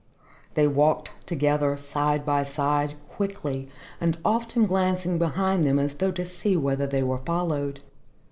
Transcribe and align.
They 0.55 0.67
walked 0.67 1.11
together, 1.27 1.77
side 1.77 2.25
by 2.25 2.41
side, 2.41 2.95
quickly 3.07 3.69
and 3.99 4.17
often 4.25 4.65
glancing 4.65 5.19
behind 5.19 5.63
them 5.63 5.77
as 5.77 5.93
though 5.93 6.09
to 6.13 6.25
see 6.25 6.57
whether 6.57 6.87
they 6.87 7.03
were 7.03 7.19
followed. 7.19 7.83